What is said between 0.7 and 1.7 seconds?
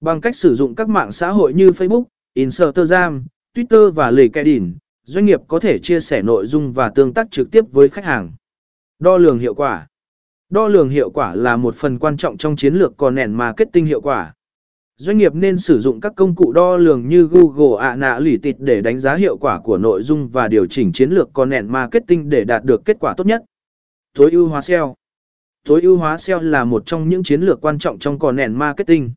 các mạng xã hội như